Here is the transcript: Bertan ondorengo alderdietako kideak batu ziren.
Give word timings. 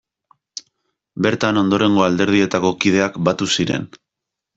Bertan 1.25 1.59
ondorengo 1.61 2.05
alderdietako 2.05 2.73
kideak 2.85 3.21
batu 3.29 3.49
ziren. 3.59 3.87